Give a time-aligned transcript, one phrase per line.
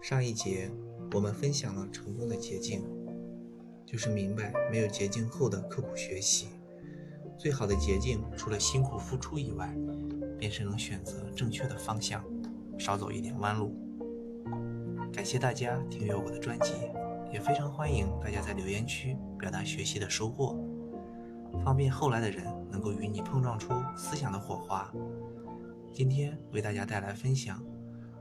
[0.00, 0.70] 上一节
[1.12, 2.82] 我们分享了成功的捷径，
[3.84, 6.48] 就是明白没有捷径后的刻苦学习。
[7.36, 9.74] 最好的捷径除了辛苦付出以外，
[10.38, 12.24] 便是能选择正确的方向，
[12.78, 13.74] 少走一点弯路。
[15.12, 16.72] 感谢大家订阅我的专辑，
[17.32, 20.56] 也非常欢迎大家在留言区表达学习的收获，
[21.64, 24.90] 方便后来的人能够与你碰撞出思想的火花。
[25.92, 27.62] 今天为大家带来分享。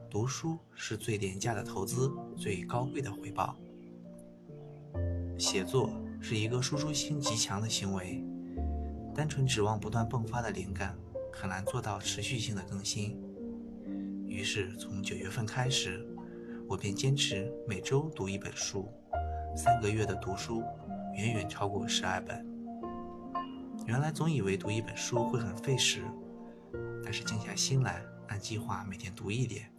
[0.09, 3.57] 读书是最廉价的投资，最高贵的回报。
[5.37, 8.23] 写作是一个输出性极强的行为，
[9.13, 10.97] 单纯指望不断迸发的灵感，
[11.33, 13.21] 很难做到持续性的更新。
[14.25, 16.07] 于是，从九月份开始，
[16.67, 18.87] 我便坚持每周读一本书，
[19.55, 20.63] 三个月的读书
[21.15, 22.45] 远远超过十二本。
[23.85, 26.01] 原来总以为读一本书会很费时，
[27.03, 29.69] 但是静下心来，按计划每天读一点。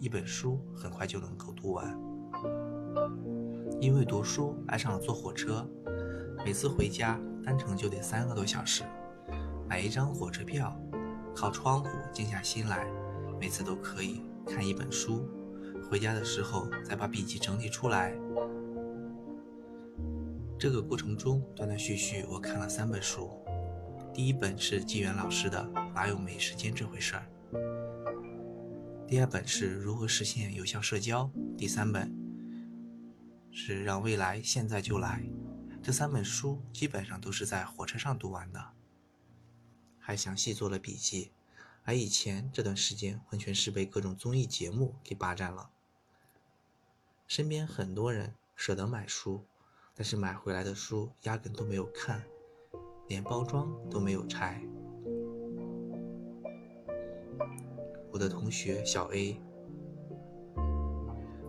[0.00, 1.98] 一本书很快就能够读完，
[3.80, 5.68] 因为读书爱上了坐火车，
[6.44, 8.84] 每次回家单程就得三个多小时，
[9.68, 10.80] 买一张火车票，
[11.34, 12.86] 靠窗户静下心来，
[13.40, 15.28] 每次都可以看一本书。
[15.90, 18.14] 回家的时候再把笔记整理出来。
[20.56, 23.30] 这个过程中断断续续，我看了三本书，
[24.14, 25.58] 第一本是纪元老师的
[25.92, 27.22] 《哪有没时间这回事儿》。
[29.08, 32.14] 第二本是如何实现有效社交，第三本
[33.50, 35.26] 是让未来现在就来。
[35.82, 38.72] 这三本书基本上都是在火车上读完的，
[39.98, 41.32] 还详细做了笔记。
[41.84, 45.70] 而以前这段时间完全是被各种综艺节目给霸占了。
[47.26, 49.42] 身边很多人舍得买书，
[49.94, 52.22] 但是买回来的书压根都没有看，
[53.06, 54.62] 连包装都没有拆。
[58.18, 59.40] 我的同学小 A，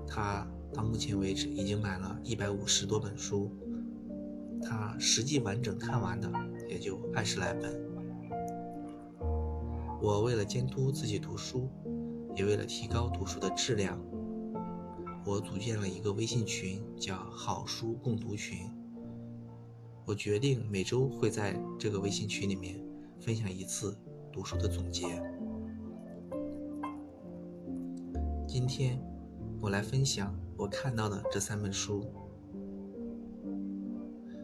[0.06, 3.52] 他到目前为止已经买了一百五十多本书，
[4.62, 6.32] 他实际完整看完的
[6.70, 7.76] 也就二十来本。
[10.00, 11.68] 我为了监督自己读书，
[12.36, 14.00] 也为了提高读书的质量，
[15.26, 18.70] 我组建了一个微信群，叫“好书共读群”。
[20.06, 22.80] 我决定每周会在这个微信群里面
[23.20, 23.98] 分享一次
[24.32, 25.20] 读书的总结。
[28.60, 29.02] 今天
[29.62, 32.06] 我来分享我看到的这三本书。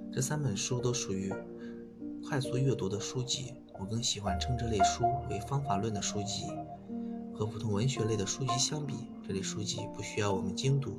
[0.09, 1.33] 这三本书都属于
[2.23, 6.45] 快速阅读的书籍，我更喜欢称这类书为方法论的书籍。
[7.33, 8.93] 和普通文学类的书籍相比，
[9.27, 10.97] 这类书籍不需要我们精读，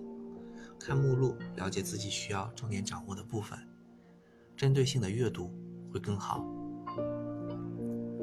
[0.79, 3.59] 看目录了解自己需要重点掌握的部分，
[4.55, 5.51] 针对性的阅读
[5.91, 6.45] 会更好。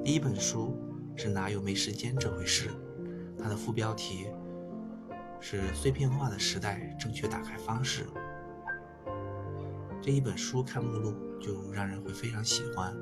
[0.04, 0.78] 第一本书
[1.16, 2.70] 是哪有没时间这回事？
[3.40, 4.28] 它的副标题。
[5.46, 8.08] 是碎片化的时代正确打开方式。
[10.02, 12.96] 这一本书看目录就让人会非常喜欢。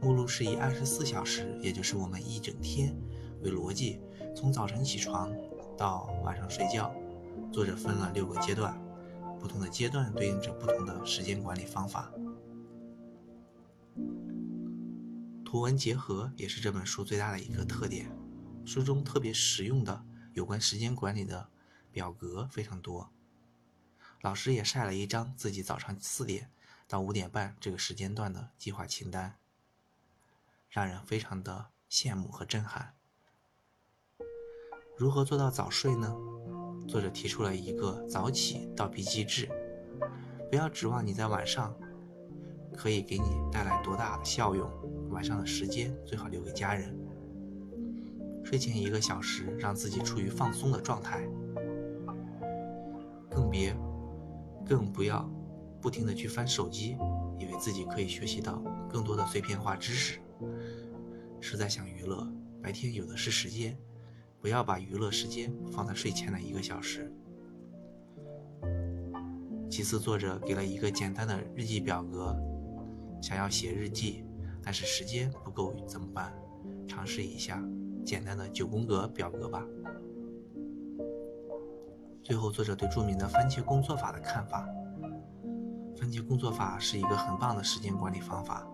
[0.00, 2.96] 目录是以二十四小时，也就是我们一整天
[3.42, 4.00] 为逻辑，
[4.36, 5.32] 从早晨起床
[5.76, 6.94] 到晚上睡觉。
[7.52, 8.80] 作者分了六个阶段，
[9.40, 12.08] 不同的阶段对应着不同的时间管理方法。
[15.44, 18.08] 图文结合也是这本书最大的一个特点。
[18.64, 20.04] 书中特别实用的
[20.34, 21.48] 有关时间管理的。
[21.94, 23.08] 表格非常多，
[24.20, 26.50] 老师也晒了一张自己早上四点
[26.88, 29.36] 到五点半这个时间段的计划清单，
[30.68, 32.96] 让人非常的羡慕和震撼。
[34.98, 36.12] 如何做到早睡呢？
[36.88, 39.48] 作者提出了一个早起倒逼机制，
[40.50, 41.78] 不要指望你在晚上
[42.76, 44.68] 可以给你带来多大的效用，
[45.10, 46.98] 晚上的时间最好留给家人。
[48.44, 51.24] 睡前一个小时，让自己处于放松的状态。
[53.34, 53.74] 更别，
[54.64, 55.28] 更不要
[55.80, 56.96] 不停的去翻手机，
[57.38, 60.20] 以为自己可以学习到更多的碎片化知识。
[61.40, 62.26] 实在想娱乐，
[62.62, 63.76] 白天有的是时间，
[64.40, 67.12] 不要把娱乐时间放在睡前的一个小时。
[69.68, 72.36] 其次，作者给了一个简单的日记表格，
[73.20, 74.24] 想要写日记，
[74.62, 76.32] 但是时间不够怎么办？
[76.86, 77.62] 尝试一下
[78.04, 79.66] 简单的九宫格表格吧。
[82.24, 84.66] 最后，作者对著名的番茄工作法的看法：
[85.94, 88.66] 番茄工作法是一个很棒的时间管理方法，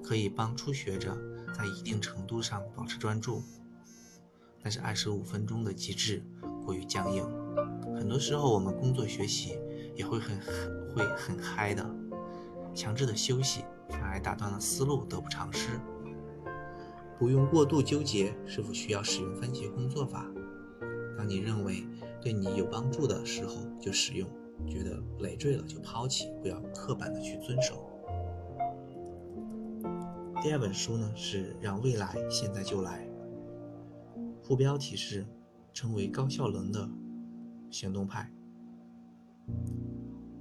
[0.00, 1.18] 可以帮初学者
[1.52, 3.42] 在一定程度上保持专注。
[4.62, 6.22] 但是，二十五分钟的机制
[6.64, 7.24] 过于僵硬，
[7.96, 9.58] 很多时候我们工作学习
[9.96, 10.38] 也会很
[10.94, 11.84] 会很嗨的，
[12.72, 15.80] 强制的休息反而打断了思路，得不偿失。
[17.18, 20.24] 不用过度纠结是否需要使用番茄工作法。
[21.16, 21.84] 当你认为
[22.20, 24.28] 对你有帮助的时候就使用，
[24.66, 27.84] 觉得累赘了就抛弃，不要刻板的去遵守。
[30.42, 33.08] 第二本书呢是《让未来现在就来》，
[34.42, 35.26] 副标题是
[35.74, 36.88] “成为高效能的
[37.70, 38.30] 行动派”。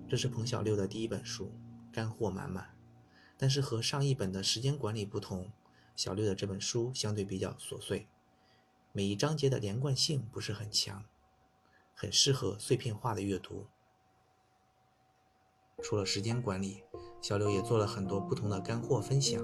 [0.07, 1.51] 这是彭小六的第一本书，
[1.91, 2.69] 干货满满。
[3.37, 5.51] 但是和上一本的时间管理不同，
[5.95, 8.07] 小六的这本书相对比较琐碎，
[8.91, 11.03] 每一章节的连贯性不是很强，
[11.99, 13.65] 很适合碎片化的阅读。
[15.81, 16.83] 除了时间管理，
[17.23, 19.43] 小刘也做了很多不同的干货分享。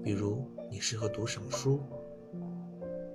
[0.00, 1.80] 比如你适合读什么书？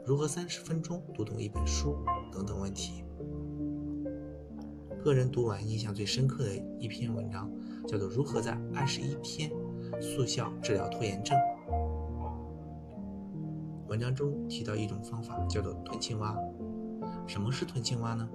[0.05, 1.95] 如何三十分钟读懂一本书？
[2.33, 3.05] 等等问题。
[5.01, 7.49] 个人读完印象最深刻的一篇文章，
[7.87, 9.49] 叫做《如何在二十一天
[10.01, 11.37] 速效治疗拖延症》。
[13.87, 16.37] 文章中提到一种方法，叫做吞青蛙。
[17.25, 18.29] 什么是吞青蛙呢？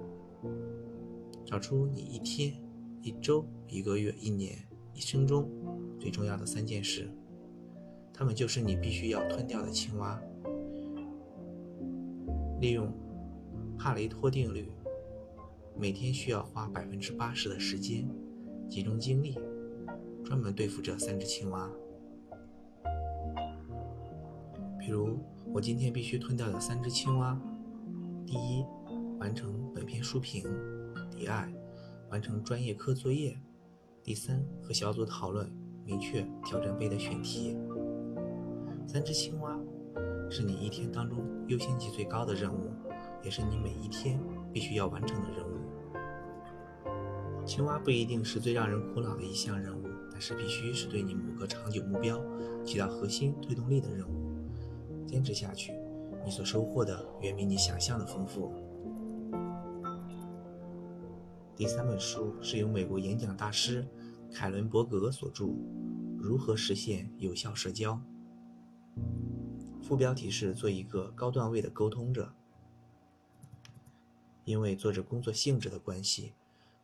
[1.51, 2.53] 找出你一天、
[3.01, 4.57] 一周、一个月、一年、
[4.93, 5.51] 一生中
[5.99, 7.11] 最重要的三件事。
[8.13, 10.17] 它们就是你必须要吞掉的青蛙。
[12.61, 12.89] 利用
[13.77, 14.71] 帕雷托定律，
[15.77, 18.07] 每天需要花百分之八十的时间，
[18.69, 19.37] 集中精力，
[20.23, 21.69] 专门对付这三只青蛙。
[24.79, 25.19] 比如，
[25.51, 27.37] 我今天必须吞掉的三只青蛙：
[28.25, 28.63] 第一，
[29.19, 30.45] 完成本篇书评；
[31.21, 31.47] 第二，
[32.09, 33.35] 完成专业课作业；
[34.01, 35.47] 第三，和小组讨论
[35.85, 37.55] 明确挑战杯的选题。
[38.87, 39.55] 三只青蛙
[40.31, 42.71] 是你一天当中优先级最高的任务，
[43.23, 44.19] 也是你每一天
[44.51, 45.51] 必须要完成的任务。
[47.45, 52.19] 青蛙不一定是最让人苦恼的一项任务，但是必须是对你某个长久目标
[52.65, 54.11] 起到核心推动力的任务。
[55.05, 55.71] 坚持下去，
[56.25, 58.51] 你所收获的远比你想象的丰富。
[61.61, 63.87] 第三本书是由美国演讲大师
[64.33, 65.45] 凯伦伯格所著，
[66.17, 68.01] 《如何实现有效社交》。
[69.83, 72.33] 副标题是“做一个高段位的沟通者”。
[74.43, 76.33] 因为作者工作性质的关系，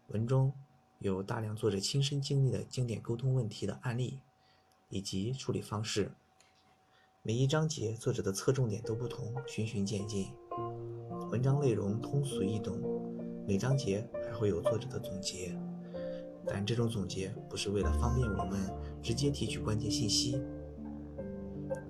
[0.09, 0.53] 文中
[0.99, 4.19] 有大量作者亲身经历的经典沟通问题的案例
[4.89, 6.11] 以及处理方式。
[7.23, 10.27] 每一章节作者的侧重点都不同，循序渐进。
[11.31, 13.16] 文章内容通俗易懂，
[13.47, 15.57] 每章节还会有作者的总结，
[16.45, 18.59] 但这种总结不是为了方便我们
[19.01, 20.41] 直接提取关键信息。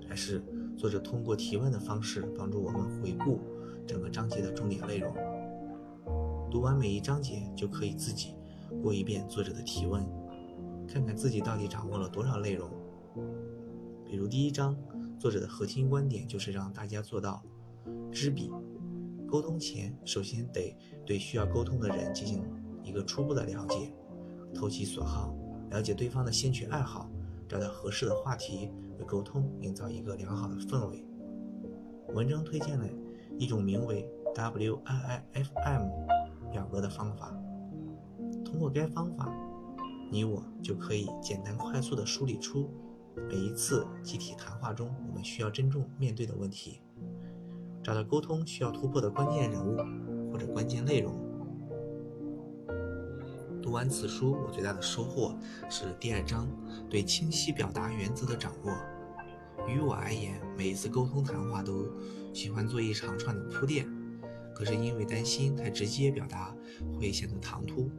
[0.08, 0.40] 而是
[0.76, 3.40] 作者通过提问的方式帮助我们回顾
[3.84, 5.12] 整个章节的重点内容。
[6.48, 8.34] 读完每一章节，就可以自己
[8.80, 10.06] 过一遍作者的提问，
[10.86, 12.70] 看看自己到底掌握了多少内容。
[14.06, 14.76] 比如第一章，
[15.18, 17.42] 作者的核心观点就是让大家做到
[18.12, 18.48] 知彼。
[19.28, 22.42] 沟通前，首先得对需要沟通的人进行
[22.82, 23.92] 一个初步的了解，
[24.54, 25.34] 投其所好，
[25.70, 27.08] 了解对方的兴趣爱好，
[27.46, 28.70] 找到合适的话题。
[28.98, 31.04] 为沟通营造一个良好的氛围。
[32.14, 32.84] 文中推荐了
[33.38, 34.04] 一种名为
[34.34, 35.90] WIIFM
[36.50, 37.32] 表格的方法。
[38.44, 39.32] 通过该方法，
[40.10, 42.68] 你我就可以简单快速地梳理出
[43.28, 46.80] 每一次集体谈话中我们需要真正面对的问题，
[47.88, 49.78] 找到沟通需要突破的关键人物
[50.30, 51.18] 或者关键内容。
[53.62, 55.34] 读完此书，我最大的收获
[55.70, 56.46] 是第二章
[56.90, 58.72] 对清晰表达原则的掌握。
[59.66, 61.88] 于我而言，每一次沟通谈话都
[62.34, 63.88] 喜欢做一长串的铺垫，
[64.54, 66.54] 可是因为担心太直接表达
[67.00, 67.90] 会显得唐突，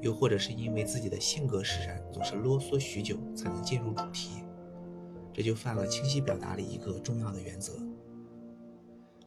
[0.00, 4.42] 又或者是因为自己的性格使然，总是啰嗦许久才能进入主题，
[5.34, 7.74] 这就犯了清晰表达里一个重要的原则：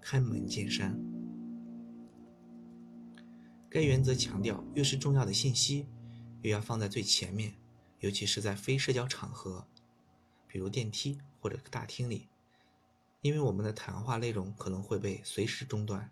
[0.01, 0.99] 开门见山。
[3.69, 5.87] 该原则强调，越是重要的信息，
[6.41, 7.53] 越要放在最前面，
[7.99, 9.65] 尤其是在非社交场合，
[10.47, 12.27] 比如电梯或者大厅里，
[13.21, 16.11] 因为我们的谈话内容可能会被随时中断。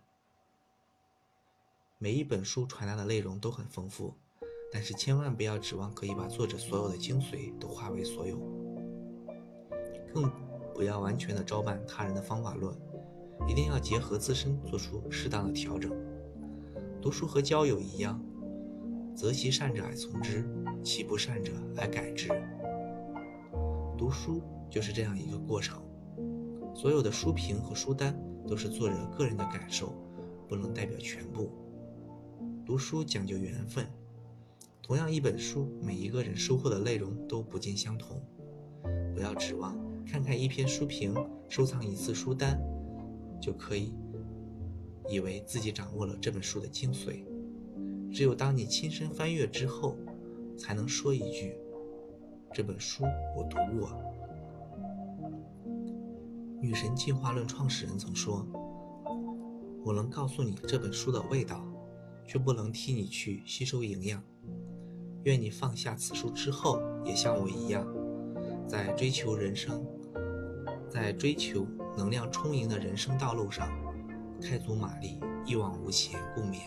[1.97, 4.13] 每一本书传达的内容都很丰富，
[4.71, 8.37] 但是千万不要指望可以把作者所有的精髓都化为所有，
[10.13, 10.31] 更
[10.73, 12.73] 不要完全的照搬他人的方法论，
[13.47, 15.91] 一定要结合自身做出适当的调整。
[17.01, 18.21] 读书和交友一样，
[19.15, 20.47] 择其善者而从之，
[20.83, 22.29] 其不善者而改之。
[23.97, 25.81] 读书就是这样一个过程，
[26.75, 28.17] 所有的书评和书单
[28.47, 29.93] 都是作者个人的感受，
[30.47, 31.51] 不能代表全部。
[32.65, 33.85] 读书讲究缘分，
[34.81, 38.21] 同样一本书，每一个人收获的内容都不尽相同。
[39.13, 41.13] 不要指望看看一篇书评，
[41.49, 42.57] 收藏一次书单，
[43.39, 43.93] 就可以。
[45.09, 47.23] 以为自己掌握了这本书的精髓。
[48.11, 49.95] 只有当你亲身翻阅之后，
[50.55, 51.57] 才能说一句
[52.53, 53.03] ：“这本书
[53.35, 53.89] 我读过。”
[56.61, 58.45] 女神进化论创始人曾说
[59.83, 61.65] ：“我能告诉你这本书的味道，
[62.27, 64.21] 却不能替你去吸收营养。
[65.23, 67.87] 愿你放下此书之后，也像我一样，
[68.67, 69.83] 在追求人生，
[70.89, 71.65] 在追求
[71.97, 73.67] 能量充盈的人生道路上，
[74.41, 76.59] 开足马力，一往无前，共勉。”